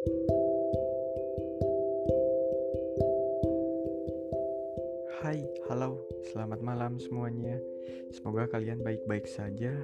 Hai, 0.00 0.08
halo, 5.68 6.00
selamat 6.32 6.64
malam 6.64 6.96
semuanya. 6.96 7.60
Semoga 8.08 8.48
kalian 8.48 8.80
baik-baik 8.80 9.28
saja, 9.28 9.76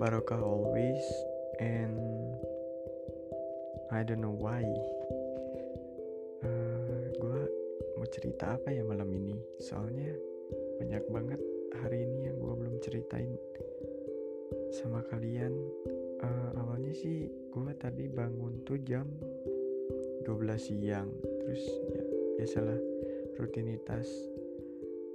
barokah 0.00 0.40
always, 0.40 1.04
and 1.60 2.00
I 3.92 4.00
don't 4.00 4.24
know 4.24 4.32
why. 4.32 4.64
Uh, 6.40 7.12
gue 7.20 7.40
mau 8.00 8.08
cerita 8.08 8.56
apa 8.56 8.72
ya 8.72 8.80
malam 8.80 9.12
ini? 9.12 9.36
Soalnya 9.60 10.16
banyak 10.80 11.04
banget 11.12 11.40
hari 11.84 12.08
ini 12.08 12.32
yang 12.32 12.40
gue 12.40 12.54
belum 12.64 12.80
ceritain 12.80 13.36
sama 14.72 15.04
kalian. 15.12 15.52
Uh, 16.24 16.48
awalnya 16.64 16.96
sih 16.96 17.28
gue 17.28 17.72
tadi 17.76 18.08
bangun 18.08 18.64
tuh 18.64 18.80
jam 18.88 19.04
12 20.24 20.60
siang, 20.60 21.08
terus 21.22 21.62
ya 21.96 22.02
biasalah 22.36 22.78
rutinitas. 23.40 24.08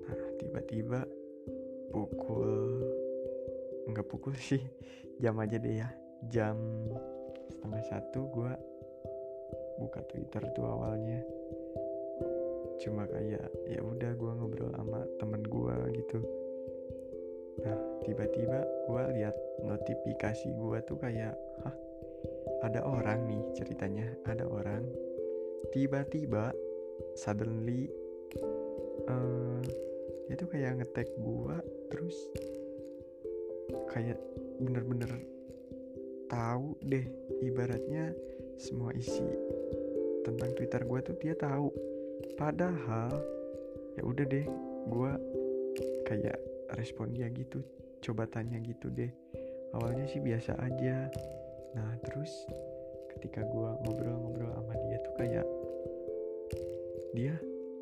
Nah 0.06 0.20
tiba-tiba 0.42 1.06
pukul 1.94 2.82
nggak 3.86 4.08
pukul 4.10 4.34
sih 4.36 4.62
jam 5.22 5.38
aja 5.40 5.62
deh 5.62 5.80
ya. 5.80 5.90
Jam 6.28 6.58
setengah 7.54 7.84
satu 7.86 8.26
gue 8.34 8.52
buka 9.78 10.02
twitter 10.10 10.44
tuh 10.58 10.66
awalnya. 10.66 11.22
Cuma 12.82 13.08
kayak 13.08 13.48
ya 13.70 13.80
udah 13.80 14.12
gue 14.18 14.32
ngobrol 14.36 14.74
sama 14.74 15.06
temen 15.22 15.44
gue 15.46 15.76
gitu. 16.02 16.20
Nah 17.64 17.78
tiba-tiba 18.04 18.60
gue 18.90 19.04
lihat 19.22 19.36
notifikasi 19.64 20.52
gue 20.52 20.78
tuh 20.84 20.98
kayak 21.00 21.38
hah 21.64 21.76
ada 22.66 22.82
orang 22.82 23.30
nih 23.30 23.42
ceritanya 23.54 23.95
tiba-tiba 25.76 26.56
suddenly 27.20 27.92
uh, 29.12 29.60
dia 30.26 30.36
tuh 30.40 30.48
kayak 30.48 30.80
ngetek 30.80 31.12
gua 31.20 31.60
terus 31.92 32.16
kayak 33.92 34.16
bener-bener 34.64 35.12
tahu 36.32 36.80
deh 36.88 37.04
ibaratnya 37.44 38.16
semua 38.56 38.96
isi 38.96 39.28
tentang 40.24 40.56
Twitter 40.56 40.82
gua 40.88 41.04
tuh 41.04 41.20
dia 41.20 41.36
tahu. 41.36 41.70
Padahal 42.40 43.12
ya 44.00 44.02
udah 44.08 44.26
deh 44.26 44.48
gua 44.88 45.20
kayak 46.08 46.40
respon 46.80 47.12
dia 47.12 47.28
gitu 47.36 47.60
coba 48.00 48.26
tanya 48.32 48.58
gitu 48.64 48.88
deh. 48.96 49.12
Awalnya 49.76 50.08
sih 50.08 50.24
biasa 50.24 50.56
aja. 50.56 51.12
Nah 51.76 51.92
terus 52.08 52.32
ketika 53.12 53.44
gua 53.52 53.76
ngobrol-ngobrol 53.84 54.56
sama 54.56 54.74
dia 54.88 54.98
tuh 55.04 55.14
kayak 55.20 55.46
dia 57.16 57.36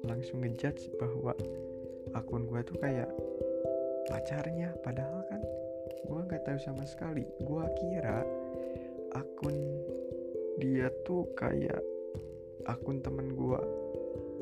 langsung 0.05 0.45
ngejudge 0.45 0.93
bahwa 1.01 1.33
akun 2.13 2.45
gue 2.45 2.61
tuh 2.61 2.77
kayak 2.77 3.09
pacarnya. 4.07 4.75
Padahal 4.85 5.25
kan 5.27 5.41
gue 6.05 6.19
nggak 6.29 6.43
tahu 6.45 6.59
sama 6.61 6.85
sekali. 6.85 7.25
Gue 7.41 7.65
kira 7.81 8.21
akun 9.17 9.57
dia 10.61 10.93
tuh 11.03 11.25
kayak 11.33 11.81
akun 12.69 13.01
temen 13.01 13.33
gue 13.33 13.61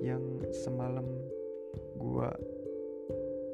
yang 0.03 0.22
semalam 0.52 1.08
gue 1.95 2.30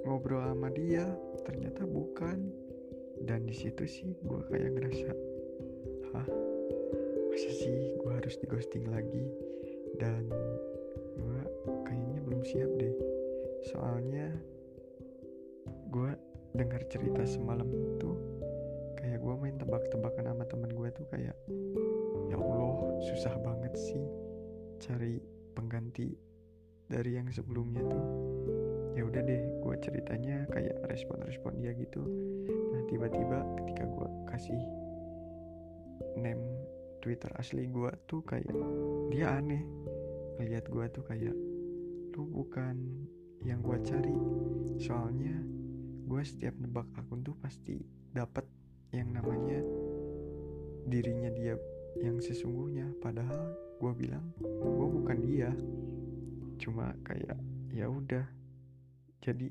ngobrol 0.07 0.41
sama 0.41 0.73
dia 0.73 1.05
ternyata 1.45 1.85
bukan. 1.85 2.49
Dan 3.17 3.49
di 3.49 3.55
situ 3.57 3.83
sih 3.89 4.13
gue 4.25 4.41
kayak 4.45 4.77
ngerasa 4.77 5.09
hah 6.13 6.27
masa 7.33 7.49
sih 7.49 7.97
gue 7.97 8.11
harus 8.13 8.37
di 8.37 8.45
ghosting 8.45 8.85
lagi? 8.93 9.25
Dan 9.97 10.29
gue 11.17 11.41
kayaknya 11.83 12.19
belum 12.23 12.41
siap 12.45 12.71
deh. 12.77 12.93
Soalnya 13.73 14.29
gue 15.89 16.11
dengar 16.53 16.81
cerita 16.87 17.25
semalam 17.25 17.67
tuh 17.97 18.17
kayak 18.97 19.21
gue 19.21 19.33
main 19.37 19.57
tebak-tebakan 19.57 20.25
sama 20.29 20.43
temen 20.45 20.71
gue 20.73 20.89
tuh 20.93 21.05
kayak 21.09 21.35
ya 22.29 22.37
Allah 22.37 23.01
susah 23.11 23.33
banget 23.41 23.73
sih 23.77 24.05
cari 24.81 25.21
pengganti 25.57 26.13
dari 26.87 27.17
yang 27.17 27.27
sebelumnya 27.33 27.83
tuh. 27.87 28.05
Ya 28.97 29.05
udah 29.05 29.21
deh 29.21 29.41
gue 29.61 29.75
ceritanya 29.81 30.49
kayak 30.49 30.81
respon-respon 30.89 31.61
dia 31.61 31.73
gitu. 31.77 32.01
Nah 32.73 32.81
tiba-tiba 32.89 33.45
ketika 33.61 33.83
gue 33.85 34.07
kasih 34.29 34.61
name 36.17 36.41
Twitter 37.01 37.29
asli 37.37 37.69
gue 37.69 37.91
tuh 38.09 38.25
kayak 38.25 38.53
dia 39.13 39.37
aneh 39.37 39.61
ngeliat 40.37 40.69
gue 40.69 40.85
tuh 40.93 41.03
kayak 41.05 41.35
lu 42.17 42.25
bukan 42.29 42.77
yang 43.45 43.61
gue 43.61 43.77
cari. 43.85 44.17
Soalnya 44.81 45.37
gue 46.07 46.21
setiap 46.25 46.57
nebak 46.57 46.85
akun 46.97 47.21
tuh 47.21 47.37
pasti 47.41 47.81
dapat 48.13 48.45
yang 48.93 49.13
namanya 49.13 49.61
dirinya 50.89 51.29
dia 51.33 51.57
yang 52.01 52.21
sesungguhnya. 52.21 52.93
Padahal 53.01 53.53
gue 53.77 53.93
bilang 53.97 54.25
gue 54.41 54.87
bukan 54.89 55.17
dia. 55.25 55.53
Cuma 56.61 56.93
kayak 57.05 57.37
ya 57.73 57.89
udah. 57.89 58.25
Jadi 59.21 59.49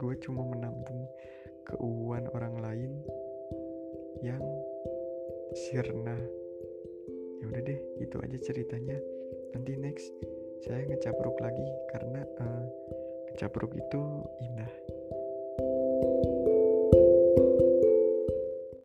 gue 0.00 0.14
cuma 0.24 0.44
menampung 0.48 1.08
keuuan 1.64 2.28
orang 2.32 2.60
lain 2.60 2.92
yang 4.20 4.44
sirna. 5.56 6.16
Ya 7.40 7.44
udah 7.48 7.62
deh 7.64 7.80
itu 8.00 8.16
aja 8.20 8.38
ceritanya 8.40 8.96
nanti 9.54 9.72
next 9.78 10.10
saya 10.66 10.82
ngecapruk 10.90 11.38
lagi 11.38 11.66
karena 11.94 12.26
uh, 12.42 12.64
ngecapruk 13.30 13.72
itu 13.78 14.02
indah. 14.42 14.72
thank 15.54 16.26
you 16.26 16.33